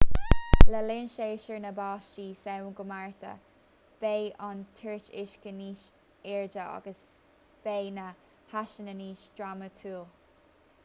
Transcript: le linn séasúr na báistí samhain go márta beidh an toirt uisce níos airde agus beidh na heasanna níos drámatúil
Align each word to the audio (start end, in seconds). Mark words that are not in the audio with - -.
le 0.73 0.79
linn 0.85 1.07
séasúr 1.15 1.57
na 1.63 1.71
báistí 1.79 2.23
samhain 2.45 2.71
go 2.77 2.85
márta 2.91 3.33
beidh 4.05 4.39
an 4.47 4.63
toirt 4.79 5.11
uisce 5.23 5.53
níos 5.59 5.83
airde 6.37 6.63
agus 6.63 7.03
beidh 7.67 7.91
na 7.99 8.07
heasanna 8.55 8.97
níos 9.03 9.27
drámatúil 9.41 10.03